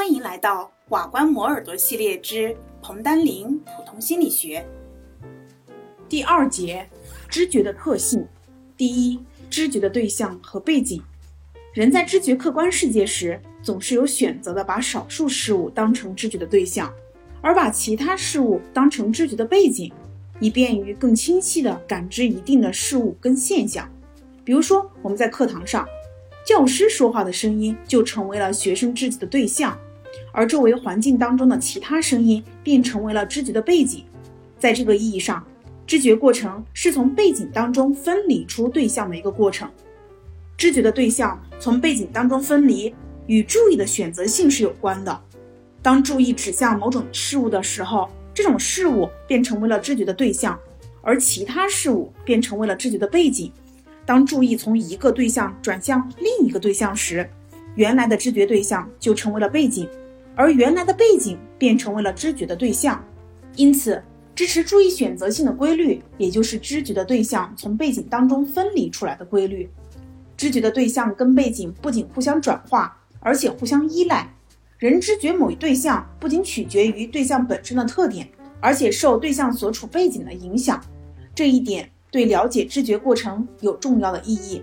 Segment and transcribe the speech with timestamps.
[0.00, 4.66] 欢迎来到瓦官磨耳朵系列之彭丹林普通心理学
[6.08, 6.88] 第二节：
[7.28, 8.26] 知觉的特性。
[8.78, 11.02] 第一，知觉的对象和背景。
[11.74, 16.90] 人在知觉客观世界时，总是有选择的把少数事物当成知觉的对象，
[17.42, 19.92] 而把其他事物当成知觉的背景，
[20.40, 23.86] 以便于更清晰地感知一定的事物跟现象。
[24.44, 25.86] 比如说，我们在课堂上，
[26.46, 29.78] 教师说话的声音就成为了学生知觉的对象。
[30.32, 34.04] 而周围环境当中的其他声音便成为了知觉的背景。
[34.58, 35.44] 在这个意义上，
[35.86, 39.68] 知觉过程是从背景当中分离出对象的一个过程。
[40.56, 42.94] 知觉的对象从背景当中分离，
[43.26, 45.20] 与注意的选择性是有关的。
[45.82, 50.58] 当注意指向某种事物的时候，这种事物便成为了知觉的对象，
[51.00, 53.50] 而其他事物便成为了知觉的背景。
[54.04, 57.28] 当注意从一个对象转向另一个对象时，
[57.76, 59.88] 原来的知觉对象就成为了背景。
[60.40, 63.04] 而原来的背景变成为了知觉的对象，
[63.56, 64.02] 因此
[64.34, 69.68] 支持注意选择性的规律，也就是知觉的对象从背景当中分离出来的规律。
[70.38, 74.34] 知觉的对象跟背景不仅互相转化，而且互相依赖。
[74.78, 78.26] 人知觉某一对象不仅取决于对象本身的特点，
[78.60, 80.82] 而且受对象所处背景的影响。
[81.34, 84.62] 这一点对了解知觉过程有重要的意义。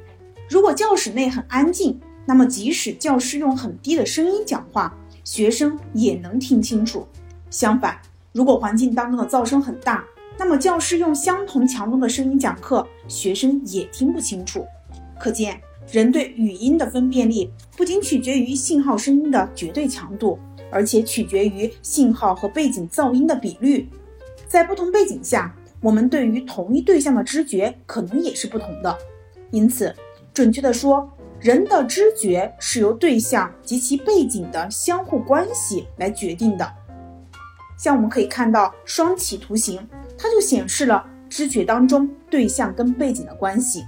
[0.50, 4.98] 如果教室内很安静，那么即使教师用很低的声音讲话，
[5.28, 7.06] 学生也能听清楚。
[7.50, 8.00] 相反，
[8.32, 10.02] 如果环境当中的噪声很大，
[10.40, 14.66] 那么教师用相同强度的声音讲课，学生也听不清楚。
[15.20, 15.60] 可见，
[15.92, 20.40] 人对语音的分辨力不仅取决于信号声音的绝对强度，
[20.72, 23.90] 而且取决于信号和背景噪音的比率。
[24.48, 28.98] 在不同背景下，我们对于同一对象的知觉可能也是不同的。
[29.52, 29.94] 因此，
[30.34, 36.68] 准确的说，人的知觉是由对象及其背景的相互关系来决定的。
[37.78, 43.86] 像我们可以看到双起图形，它就显示了知觉当中对象跟背景的关系。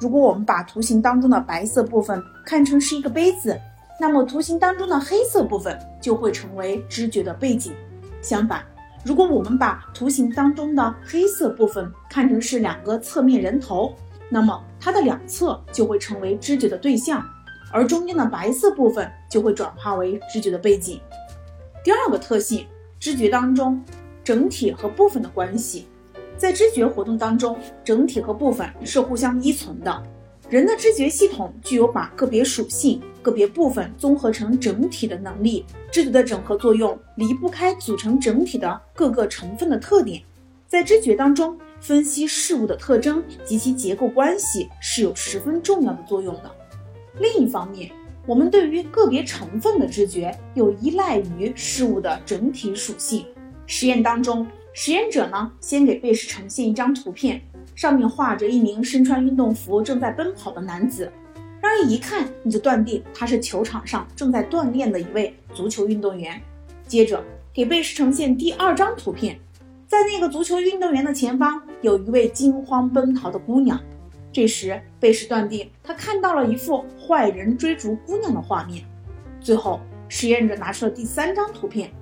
[0.00, 3.58] 如果我们把图形当中的白色部分看成是一个杯子，
[3.98, 7.72] 那么图形当中的黑色部分就会成为知觉的背景。
[8.22, 8.64] 相反，
[9.04, 13.92] 如果我们把图形当中的黑色部分看成是两个侧面人头，
[14.28, 17.24] 那么它的两侧就会成为知觉的对象，
[17.70, 21.00] 而中间的白色部分就会转化为知觉的背景。
[21.82, 22.66] 第二个特性，
[22.98, 23.82] 知觉当中
[24.22, 25.86] 整体和部分的关系，
[26.36, 30.02] 在知觉活动当中，整体和部分是互相依存的。
[30.48, 35.64] 人的知觉系统具有把个别属性、个别部分综合成整体的能力。
[35.90, 40.22] 知觉的整合作用离不开组成整体的各个成分的特点，
[40.66, 41.58] 在知觉当中。
[41.84, 46.50] 分析事物的特征及其结构关系是有十分重要的作用的。
[47.20, 47.92] 另一方面，
[48.26, 53.26] 我们对于个别成分的知觉又依赖于事物的整体属性。
[53.66, 57.38] 实验当中，实验者呢先给被试呈现一张图片，
[57.74, 61.12] 上面画着一名身穿运动服正在奔跑的男子，
[61.60, 66.40] 让人一看你就断定他是球场上正在锻炼的一位足球运动员。
[66.88, 69.38] 接着给被试呈现第二张图片。
[69.94, 73.80] 在那个足球运动员的前方，有一位惊慌奔逃的姑娘。
[74.32, 78.84] 这时，贝氏断定他看到了一幅坏人追逐姑娘的画面。
[79.40, 79.78] 最后，
[80.08, 81.92] 实验者拿出了第三张图片，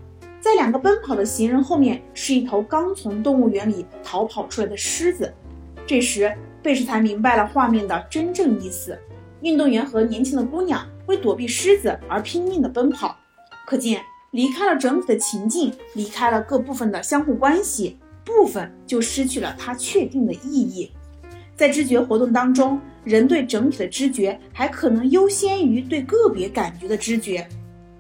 [0.40, 5.30] 在两个奔跑的行人后面是一头刚从动物园里逃跑出来的狮子。
[5.86, 8.98] 这时，贝氏才明白了画面的真正意思：
[9.42, 13.14] 运动员和年轻的姑娘为躲避狮子而拼命地奔跑。
[13.66, 14.00] 可见。
[14.32, 20.90] 离开了整体的情境，离开了各部分的相互关系，部分就失去了它确定的意义。
[21.54, 27.46] 在知觉活动当中，人对整体的知觉还可能优先于对个别感觉的知觉。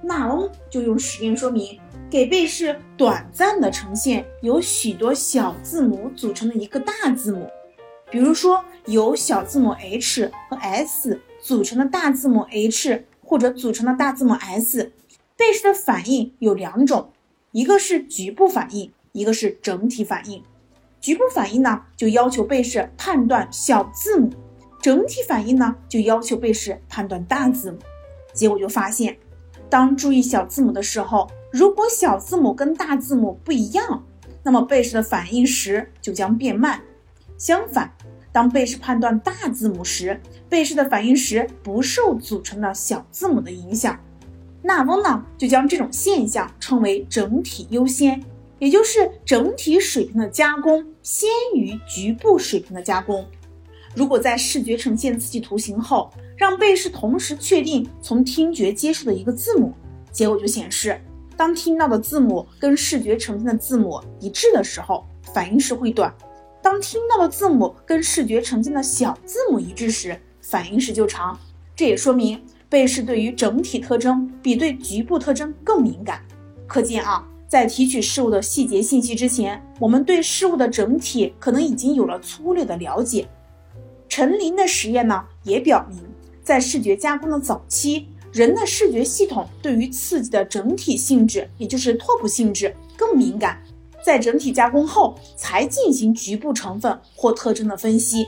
[0.02, 1.78] 纳翁就用实验说明，
[2.08, 7.46] 给贝氏短暂的呈现由许多小字母组成的一个大字母，
[8.10, 14.90] 比如说由小字母 h 和 s 组成的大字母 h，或者组成的大字母 s。
[15.36, 17.10] 贝氏的反应有两种，
[17.52, 20.42] 一个是局部反应，一个是整体反应。
[21.00, 24.30] 局部反应呢，就要求贝氏判断小字母；
[24.80, 27.78] 整体反应呢，就要求贝氏判断大字母。
[28.32, 29.16] 结果就发现，
[29.68, 34.04] 当注意小字母的时候，如果小字母跟大字母不一样，
[34.44, 36.80] 那么贝氏的反应时就将变慢。
[37.36, 37.92] 相反，
[38.30, 43.98] 当贝氏判断大字母时，贝氏的反应时不受组成的小字母的影响。
[44.62, 48.22] 纳翁呢，就将这种现象称为整体优先，
[48.58, 53.26] 也就是整体水平的加工先于局部水平的加工。
[53.94, 59.74] 如果在视觉呈现刺激图形后，让被试同时确定从听觉接受的一个字母，
[60.10, 60.98] 结果就显示，
[61.36, 65.04] 当听到的字母跟视觉呈现的字母一致的时候，
[65.34, 66.10] 反应时会短；
[66.62, 71.38] 当听到的字母跟视觉呈现的小字母一致时，反应时就长。
[71.74, 72.40] 这也说明
[72.72, 76.22] 被试对于整体特征比对局部特征更敏感。
[76.66, 83.28] 可见啊，在提取事物的细节信息之前，我们对事物的整体可能已经有了粗略的了解。
[84.08, 85.98] 陈林的实验呢，也表明，
[86.42, 93.62] 在视觉加工的早期，人的视觉系统对于刺激的整体性质，也就是拓扑性质更敏感。
[94.02, 98.26] 在整体加工后，才进行局部成分或特征的分析。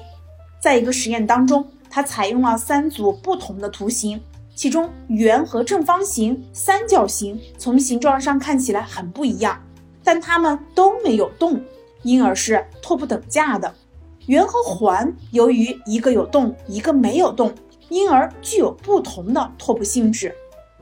[0.61, 4.21] 在一个实验当中，他采用了三组不同的图形，
[4.55, 9.61] 其中圆和正方形、三角形从形状上看起来很不一样，
[10.03, 11.61] 但它们都没有动，
[12.03, 13.75] 因而是拓扑等价的。
[14.27, 17.53] 圆和环由于一个有动，一个没有动，
[17.89, 20.35] 因而具有不同的拓扑性质。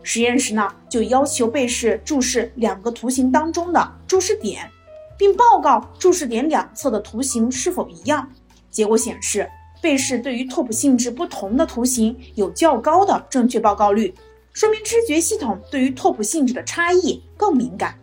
[0.05, 4.71] 实验时呢，就要求被试注视两个图形当中的注视点，
[5.17, 8.29] 并报告注视点两侧的图形是否一样。
[8.71, 9.49] 结果显示，
[9.83, 14.15] 被试对于拓扑性质不同的图形有较高的正确报告率，
[14.53, 17.99] 说明知觉系统对于拓扑性质的差异更敏感。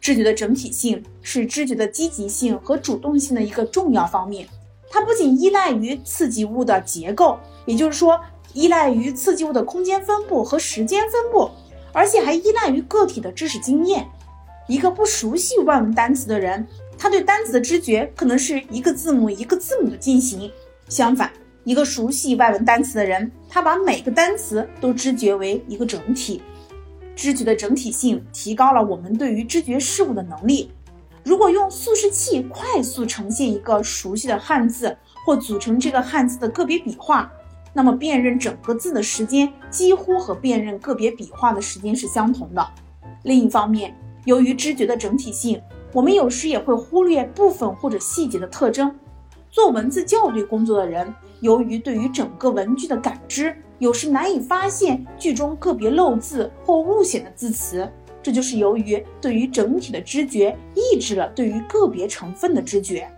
[0.00, 4.48] 知觉的整体性是知觉的积极性和主动性的一个重要方面。
[4.88, 8.18] 它不仅依赖于刺激物的结构，也就是说，
[8.54, 11.50] 依赖于刺激物的空间分布和时间分布，
[11.92, 14.08] 而且还依赖于个体的知识经验。
[14.68, 16.66] 一个不熟悉外文单词的人，
[16.96, 20.50] 他对单词的知觉可能是一个字母一个字母的进行；
[20.90, 21.30] 相反，
[21.62, 26.42] 一个熟悉外文单词的人，他把每个单词都知觉为一个整体。
[27.14, 30.72] 知觉的整体性提高了我们对于知觉事物的能力。
[31.22, 37.30] 如果用速视器快速呈现一个熟悉的汉字，或组成这个汉字的个别笔画，
[37.72, 42.66] 那么辨认整个字的时间几乎和辨认个别笔画的时间是相同的。
[43.22, 43.94] 另一方面，
[44.24, 45.62] 由于知觉的整体性，
[45.92, 48.92] 我们有时也会忽略部分或者细节的特征。
[49.50, 57.88] 做文字校对工作的人，由于对于整个文句的感知，有时难以发现句中个别漏字或误写的字词。
[58.22, 63.08] 这就是由于对于整体的知觉抑制了对于个别成分的知觉。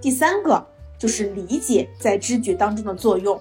[0.00, 0.64] 第三个
[0.96, 3.38] 就是理解在知觉当中的作用。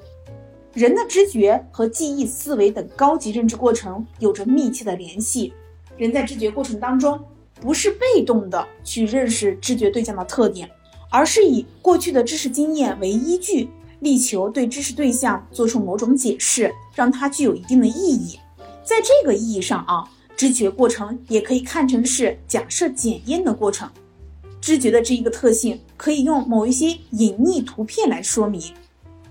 [0.74, 5.54] 人的知觉和记忆、思维等高级认知过程有着密切的联系。
[5.96, 7.20] 人在知觉过程当中，
[7.62, 10.70] 不是被动的去认识知觉对象的特点，
[11.10, 13.70] 而是以过去的知识经验为依据，
[14.00, 18.40] 力求对知识对象做出某种解释，让它具有一定的意义。
[18.84, 20.10] 在这个意义上啊。
[20.40, 23.90] 知觉过程也可以看成是假设检验的过程。
[24.62, 28.62] 知觉的这一个特性可以用某一些隐匿图片来说明。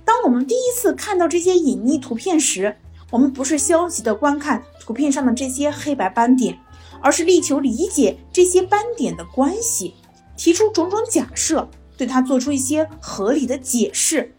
[0.05, 2.77] 当我们第一次看到这些隐匿图片时，
[3.11, 6.59] 我们不是消极的观看图片上的这些黑白斑点，
[7.01, 9.95] 而是力求理解这些斑点的关系，
[10.38, 11.69] 提出种种假设，
[11.99, 14.35] 对它做出一些合理的解释。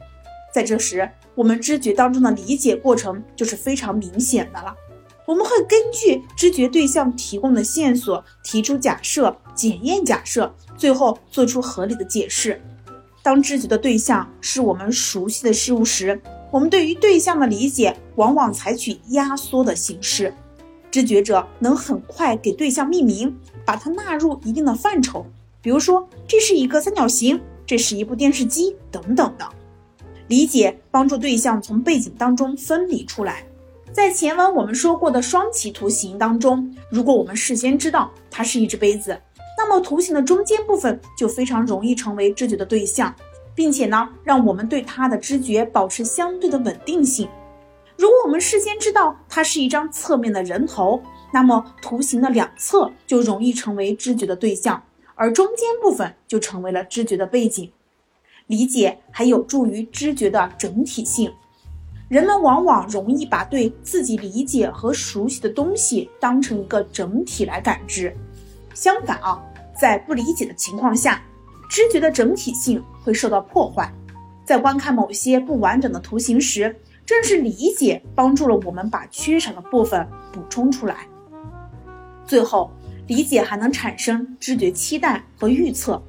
[0.51, 4.73] 在这时，我们知觉当中的理解过程就是非常明显的了。
[5.27, 12.59] 我们会根据知觉对象提供的线索提出假设、检验假设，最后做出合理的解释。
[13.21, 16.19] 当知觉的对象是我们熟悉的事物时，
[16.49, 20.33] 我们对于对象的理解往往采取压缩的形式。
[20.89, 25.23] 知觉者能很快给对象命名，把它纳入一定的范畴，
[25.61, 29.47] 比如说这是一个三角形，这是一部电视机等等的。
[30.27, 33.43] 理解帮助对象从背景当中分离出来。
[33.91, 39.19] 在前文我们说过的双旗图形当中，如果我们事先知道它是一只杯子，
[39.57, 43.13] 那么图形的中间部分就非常容易成为知觉的对象，
[43.55, 47.27] 并且呢，让我们对它的知觉保持相对的稳定性。
[47.97, 51.01] 如果我们事先知道它是一张侧面的人头，
[51.33, 54.81] 那么图形的两侧就容易成为知觉的对象，
[55.19, 57.69] 而中间部分就成为了知觉的背景。
[58.47, 61.29] 理解还有助于知觉的整体性。
[62.07, 68.15] 人们往往容易把对自己理解和熟悉的东西当成一个整体来感知。
[68.73, 69.43] 相反啊，
[69.77, 71.21] 在不理解的情况下，
[71.69, 73.93] 知觉的整体性会受到破坏。
[74.45, 76.73] 在观看某些不完整的图形时，
[77.05, 81.05] 正是理解帮助了我们把缺少的部分补充出来。
[82.25, 82.71] 最后，
[83.09, 86.01] 理解还能产生知觉期待和预测。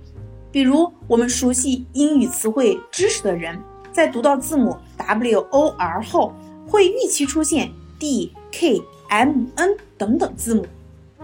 [0.52, 3.58] 比如，我们熟悉英语词汇知识的人。
[3.90, 6.34] 在读到字母 W O R 后，
[6.68, 10.66] 会预期出现 D K M N 等等字母，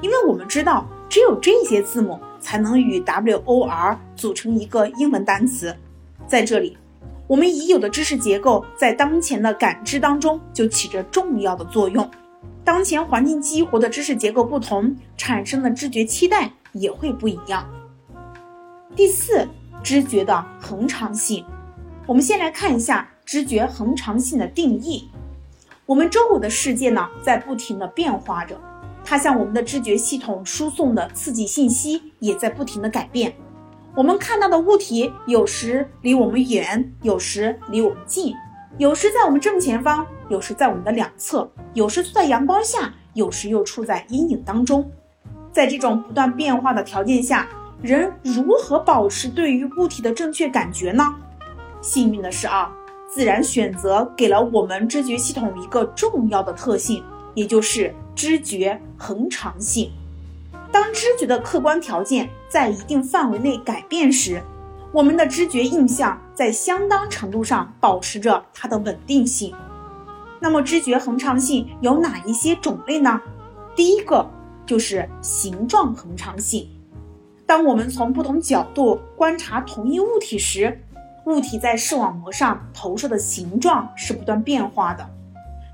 [0.01, 5.77] 因为我们知道，只有这些字母才能与 W O R 组成一个英文单词。
[6.27, 6.77] 在这里，
[7.27, 12.11] 我们已有的知识结构在当前的感知当中就起着重要的作用。
[12.67, 17.65] 当前环境激活的知识结构不同，产生的知觉期待也会不一样。
[18.97, 19.47] 第四，
[19.85, 21.45] 知觉的恒常性。
[22.09, 25.09] 我们先来看一下知觉恒常性的定义。
[25.87, 28.61] 我们周围的世界呢，在不停的变化着，
[29.05, 33.33] 它向我们的知觉系统输送的刺激信息也在不停的改变。
[33.95, 38.35] 我们看到的物体有时离我们远，有时离我们近，
[38.77, 44.91] 有时在我们正前方，有时在我们的两侧，有时处在阳光下，有时又处在阴影当中。
[45.53, 47.49] 在这种不断变化的条件下，
[47.81, 51.15] 人如何保持对于物体的正确感觉呢？
[51.81, 52.71] 幸运的是啊，
[53.09, 57.03] 自然选择给了我们知觉系统一个重要的特性，
[57.35, 59.91] 也就是知觉恒常性。
[60.73, 64.43] 当知觉的客观条件在一定范围内改变时，
[64.93, 69.55] 我们的知觉印象在相当程度上保持着它的稳定性。
[70.41, 73.21] 那么，知觉恒常性有哪一些种类呢？
[73.75, 74.29] 第一个
[74.65, 76.69] 就是形状恒常性。
[77.47, 80.81] 当我们从不同角度观察同一物体时，
[81.27, 85.09] 物体在视网膜上投射的形状是不断变化的，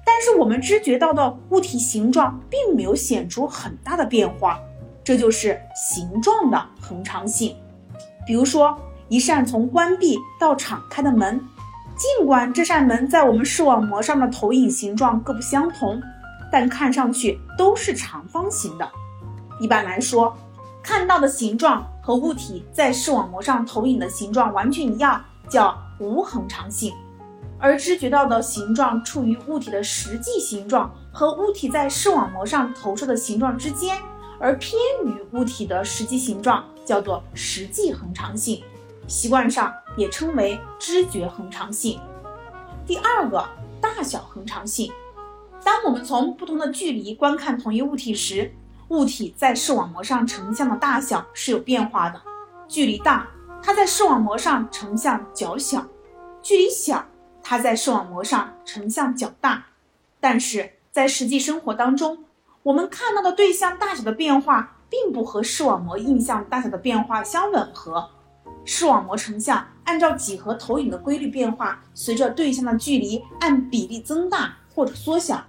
[0.04, 4.58] 但是我们知觉到的物体形状并没有显出很大的变化，
[5.02, 7.56] 这就是形状的恒常性。
[8.26, 8.76] 比如说，
[9.08, 11.40] 一扇从关闭到敞开的门，
[12.02, 16.02] 尽管这扇门在我们视网膜上的投影形状各不相同，
[16.50, 18.90] 但看上去都是长方形的。
[19.60, 20.36] 一般来说，
[20.82, 25.24] 看到的形状和物体在视网膜上投影的形状完全一样。
[25.48, 26.94] 叫无恒常性，
[27.58, 33.98] 而知觉到的形状处于物体的实际形状和物体在视网膜上投射的形状之间，
[34.40, 38.62] 而偏于物体的实际形状，叫做实际恒常性，
[39.06, 42.00] 习惯上也称为知觉恒常性。
[42.86, 43.48] 第二个，
[43.80, 44.92] 大小恒常性。
[45.64, 48.52] 当我们从不同的距离观看同一物体时，
[48.88, 52.20] 物体在视网膜上成像的大小是有变化的，
[52.68, 53.28] 距离大。
[53.62, 55.86] 它在视网膜上成像较小，
[56.42, 57.06] 距离小，
[57.42, 59.64] 它在视网膜上成像较大。
[60.18, 62.24] 但是在实际生活当中，
[62.64, 68.10] 我们看到的对象大小的变化，并不和视网膜印象大小的变化相吻合。
[68.64, 75.44] 视网膜成像按照几何投影的规律变化，随着对象的距离按比例增大或者缩小，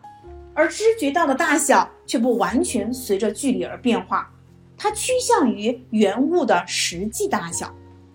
[0.54, 4.30] 而知觉到的大小却不完全随着距离而变化，
[4.78, 7.74] 它趋向于原物的实际大小。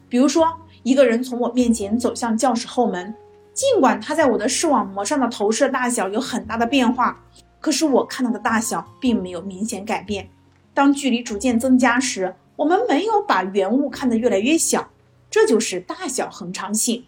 [0.08, 0.46] 比如说，
[0.82, 3.14] 一个人从我面前走向教室后门，
[3.52, 7.20] 尽管他在我的视网膜上的投射大小有很大的变化，
[7.60, 10.28] 可是我看到的大小并没有明显改变。
[10.72, 14.88] 当距离逐渐增加时，我们没有把原物看得越来越小，
[15.30, 17.04] 这就是大小恒常性。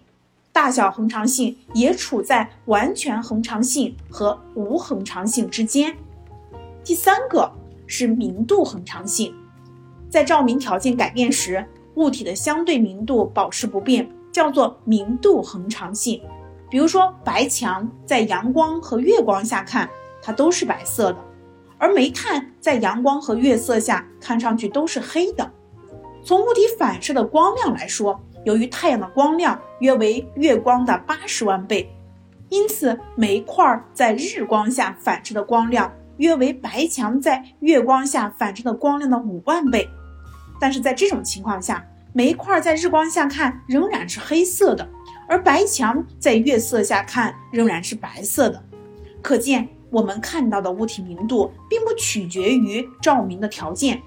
[0.52, 5.96] 大小恒常性也处在完全恒常性和无恒常性之间。
[6.82, 7.50] 第三个
[7.86, 9.34] 是明度恒常性，
[10.08, 11.64] 在照明条件改变时。
[11.96, 16.22] 物体的相对明度保持不变，叫做明度恒常性。
[16.70, 19.90] 比如说，白墙在阳光和月光下看，
[20.22, 21.18] 它都是白色的；
[21.76, 25.50] 而煤炭在阳光和月色下看上去都是黑的。
[26.22, 31.90] 从物体反射的光亮来说，由于太阳的光亮约为月光的八十万倍，
[32.48, 39.88] 因此煤块在日光下反射的光亮约为白墙在月光下反射的光亮的五万倍。
[40.60, 44.86] 但是在这种情况下，煤块在日光下看仍然是黑色的，
[45.28, 48.62] 而白墙在月色下看仍然是白色的。
[49.22, 54.02] 可见，我们看到的物体明度并不取决于照明的条件，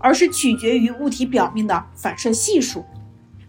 [0.00, 2.84] 而是取决于物体表面的反射系数。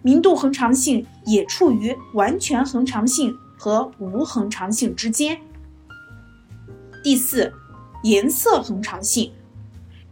[0.02, 5.38] 明度恒常性也处于完全恒常性和无恒常性之间。
[7.04, 7.52] 第四，
[8.04, 9.32] 颜色恒常性。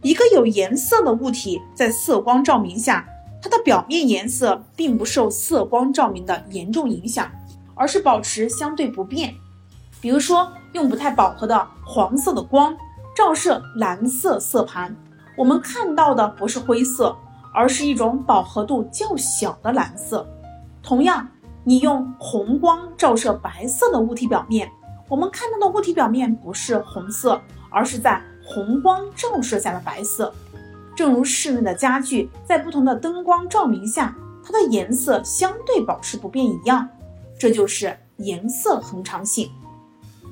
[0.02, 3.06] 一个有颜色的物体在色光照明下，
[3.42, 7.30] 它的表面颜色并不受色光照明的严重影响，
[7.74, 9.34] 而是保持相对不变。
[10.00, 12.76] 比如说，用不太饱和的黄色的光
[13.16, 14.94] 照射蓝色色盘，
[15.38, 17.16] 我们看到的不是灰色，
[17.54, 20.26] 而是一种饱和度较小的蓝色。
[20.82, 21.26] 同样，
[21.62, 24.68] 你用红光照射白色的物体表面，
[25.08, 27.40] 我们看到的物体表面不是红色，
[27.70, 28.20] 而是在。
[28.50, 30.32] 红光照射下的白色，
[30.96, 36.88] 正如室内的家具在不同的灯光照明下，它的颜色相对保持不变一样，
[37.38, 39.50] 这就是颜色恒常性。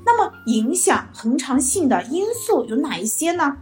[0.03, 3.55] 那么，影响恒常性的因素有哪一些呢？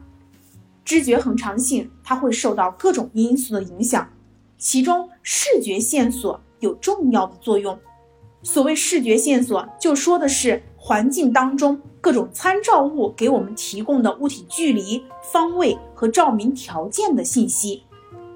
[0.86, 4.08] 知觉恒常性它会受到各种因素的影响，
[4.58, 7.77] 其中视觉线索有重要的作用。
[8.44, 17.82] 所谓视觉线索，就说的是环境当中各种参照物给我们提供的物体距离、方位和照明条件的信息。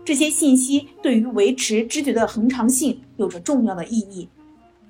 [0.04, 4.28] 这些信息对于维持知觉的恒常性有着重要的意义。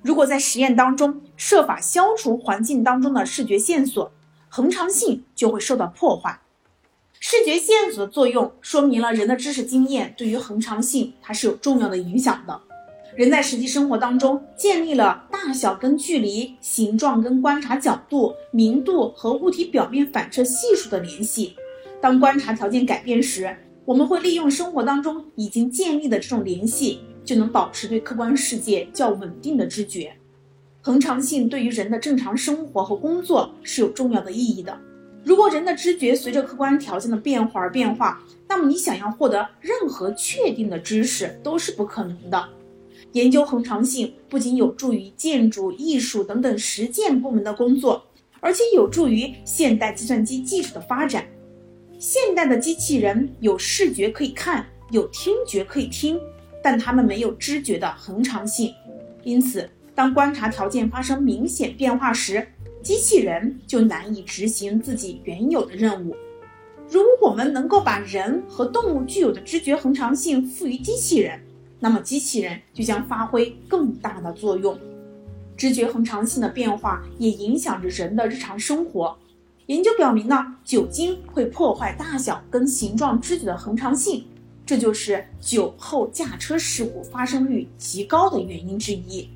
[0.00, 4.10] 如果在实验当中设法消除环境当中的视觉线索，
[4.48, 6.40] 恒常性就会受到破坏。
[7.22, 12.58] 视觉线索的作用说明了人的知识经验对于恒常性它是有重要的影响的。
[13.14, 21.54] 人在实际生活当中建立了大小跟距离、形状跟观察角度、明度和物体表面反射系数的联系。
[22.00, 30.10] 当观察条件改变时，我们会利用生活当中已经建立的这种联系，就能保持对客观世界较稳定的知觉。
[30.80, 34.80] 恒常性对于人的正常生活和工作是有重要的意义的。
[35.24, 42.48] 如果人的知觉随着客观条件的变化而变化，那么你想要获得任何确定的知识都是不可能的。
[43.12, 48.04] 研究恒常性不仅有助于建筑、艺术等等实践部门的工作，
[48.40, 51.26] 而且有助于现代计算机技术的发展。
[51.98, 56.18] 现代的机器人有视觉可以看，有听觉可以听，
[56.62, 58.72] 但它们没有知觉的恒常性。
[59.22, 62.46] 因此，当观察条件发生明显变化时，
[62.82, 66.16] 机器人就难以执行自己原有的任务。
[66.88, 71.38] 如果我们能够把人和动物具有的知觉恒常性赋予机器人，
[71.78, 74.78] 那么机器人就将发挥更大的作用。
[75.56, 79.16] 知觉恒常性的变化也影响着人的日常生活。
[79.66, 84.24] 研究表明呢，酒精会破坏大小跟形状知觉的恒常性，
[84.66, 89.28] 这就是酒后驾车事故发生率极高的原因之一。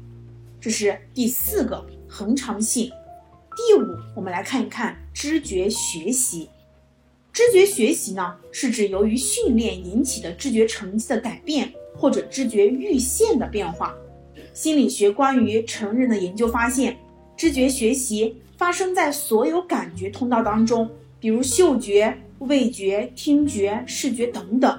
[0.61, 2.91] 这是第四个恒常性。
[3.57, 6.49] 第五，我们来看一看知觉学习。
[7.33, 13.95] 知觉学习呢，是指由于训练引起的知觉成绩的改变或者知觉阈限的变化。
[14.53, 16.97] 心理学关于成人的研究发现，
[17.37, 18.37] 知觉学习。
[18.57, 24.79] 发生在所有感觉通道当中，比如嗅觉、味觉、听觉、视觉等等。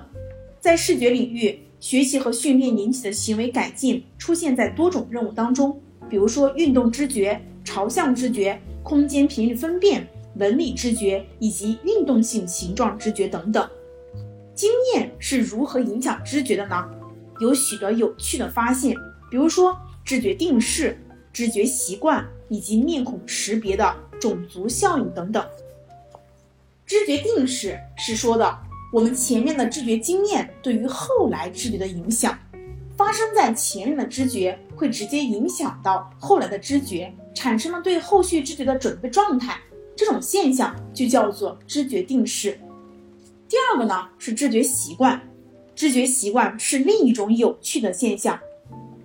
[0.62, 5.78] 在视觉领域，学习和训练引起的行为改进出现在多种任务当中，
[6.10, 13.70] 比如说运动知觉、朝向知觉、空间频率分辨、纹理知觉以及运动性形状知觉等等。
[14.54, 16.90] 经验是如何影响知觉的呢？
[17.40, 18.96] 有许多有趣的发现，
[19.30, 20.98] 比如说知觉定式、
[21.34, 22.26] 知觉习惯。
[22.48, 25.44] 以及面孔识别的种族效应等等。
[26.86, 28.56] 知觉定式是说的
[28.94, 32.38] 我们前面的知觉经验对于后来知觉的影响，
[32.98, 39.58] 发生在前面的知觉会直接影响到后来的知觉，产生了对后续知觉的准备状态。
[39.96, 42.60] 这种现象就叫做知觉定式。
[43.48, 45.22] 第二个呢是知觉习惯，
[45.74, 48.40] 知觉习惯是另一种有趣的现象。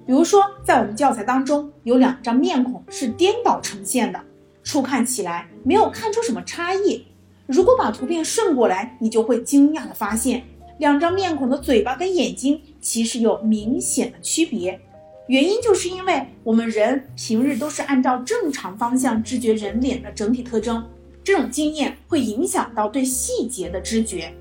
[0.06, 4.20] 比如说，在我们教材当中有两张面孔是颠倒呈现的，
[4.64, 7.06] 初看起来没有看出什么差异。
[7.46, 10.42] 如果把图片顺过来，你就会惊讶的发现，
[10.78, 14.80] 两张面孔的嘴巴跟眼睛其实有明显的区别。
[15.28, 20.84] 原因就是因为我们人平日都是按照正常方向知觉人脸的整体特征，
[21.22, 24.34] 这种经验会影响到对细节的知觉。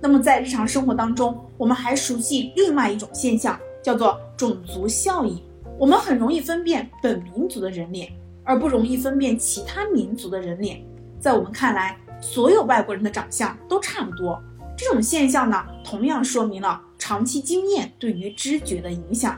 [0.00, 3.58] 那么在日常生活当中，我们还熟悉另外一种现象。
[3.80, 5.40] 叫做种族效应，
[5.78, 8.12] 我们很容易分辨本民族的人脸，
[8.44, 10.82] 而不容易分辨其他民族的人脸。
[11.18, 14.42] 在我们看来，所有外国人的长相都差不多。
[14.78, 19.36] 这种现象呢，同样说明了长期经验对于知觉的影响。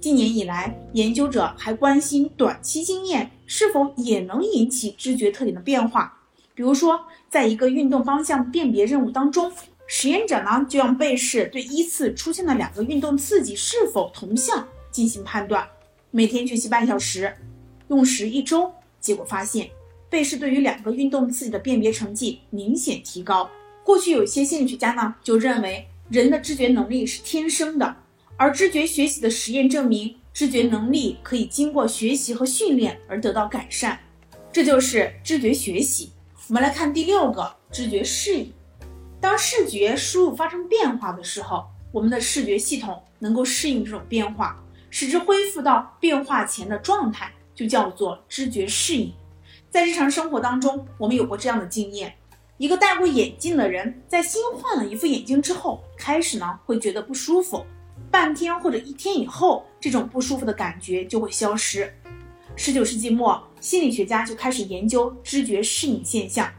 [0.00, 6.18] 近年以来，研究者还关心短期经验是否也能引起知觉特点的变化。
[6.54, 6.98] 比如说，
[7.28, 9.52] 在一个运动方向辨别任务当中。
[9.86, 15.68] 实验者呢，就让被试对依次出现的两个运动刺激是否同向进行判断，
[16.10, 17.36] 每天学习半小时，
[17.88, 18.72] 用时一周。
[18.98, 19.68] 结果发现，
[20.08, 23.50] 被试对于两个运动刺激的辨别成绩明显提高。
[23.84, 27.94] 过去有些心理学家呢，就认为人的知觉能力是天生的，
[28.38, 34.00] 而知觉学习的实验证明，知觉能力可以经过学习和训练而得到改善。
[34.50, 36.10] 这就是知觉学习。
[36.48, 38.50] 我们来看第六个，知觉适应。
[39.20, 49.12] 当视觉输入发生变化的时候，我们的视觉系统能够适应这种变化，使之恢复到变化前的状态，就叫做知觉适应。
[49.70, 52.14] 在日常生活当中，我们有过这样的经验：
[52.64, 57.62] 一个戴过眼镜的人在新换了一副眼镜之后，开始呢会觉得不舒服，
[58.10, 61.94] 半天或者一天以后，这种不舒服的感觉就会消失。
[62.56, 66.50] 十九世纪末，心理学家就开始研究知觉适应现象。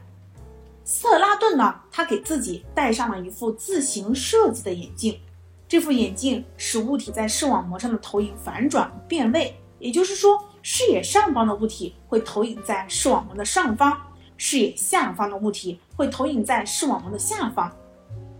[0.84, 5.20] 斯特拉顿呢，他给自己戴上了一副自行设计的眼镜，
[5.68, 14.00] 这副眼镜使物体在视网膜上的投影反转变位，也也就是说，视野上方的物体会投影在视网膜的上方，
[14.38, 17.71] 视野下方的物体会投影在视网膜的下方。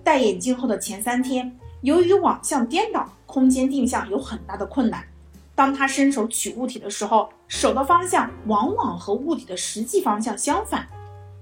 [0.04, 5.04] 戴眼镜后的前三天，由于网向颠倒，空间定向有很大的困难。
[5.56, 10.88] 当他伸手取物体的时候，手的方向往往和物体的实际方向相反。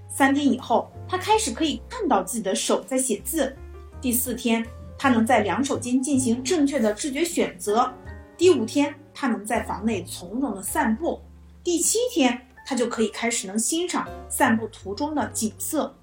[0.08, 3.56] 三天以后，他开始可以看到自己的手在写字。
[4.00, 4.64] 第四天，
[4.98, 7.92] 他能在两手间进行正确的知觉选择。
[8.38, 11.20] 第五天，他能在房内从容的散步。
[11.64, 15.96] 第七天，他就可以开始能欣赏散步途中的景色。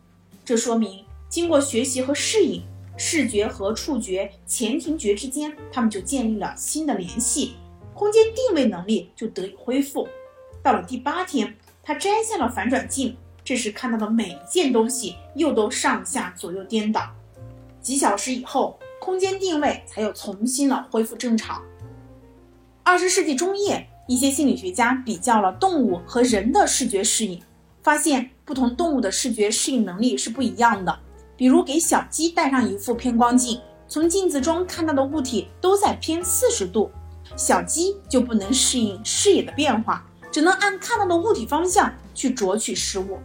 [0.44, 2.62] 这说明，经过学习和适应，
[2.96, 7.54] 视觉和触觉前庭觉之间，他们就建立了新的联系。
[7.94, 10.08] 空间定位能力就得以恢复。
[10.62, 17.10] 到了第八天，他摘下了反转镜，这时看到的每一件东西又都上下左右颠倒。
[17.80, 21.62] 几小时以后，空间定位才又重新的恢复正常。
[22.82, 27.40] 二十世纪中叶，一些心理学家比较了动物和人的视觉适应，
[27.80, 30.98] 发现不同动物的视觉适应能力是不一样的。
[31.36, 36.90] 比如给小鸡戴上一副偏光镜，从镜子中看到的物体都在偏四十度。
[37.36, 43.16] 小鸡就不能适应视野的变化，只能按看到的物体方向去啄取食物。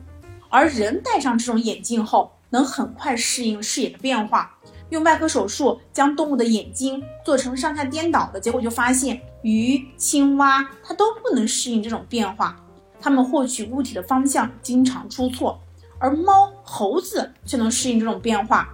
[0.50, 4.55] 而人戴上这种眼镜后，能很快适应视野的变化。
[4.96, 12.56] 用外科手术将动物的眼睛做成上下颠倒的结果，就发现鱼、青蛙它都不能适应这种变化，
[13.02, 15.60] 它们获取物体的方向经常出错。
[16.00, 18.74] 而猫、猴子却能适应这种变化。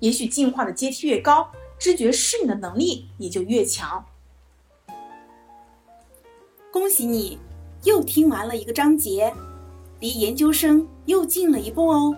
[0.00, 4.04] 也许进化的阶梯越高，知觉适应的能力也就越强。
[6.72, 7.38] 恭喜你，
[7.84, 9.32] 又听完了一个章节，
[10.00, 12.16] 离研究生又近了一步哦。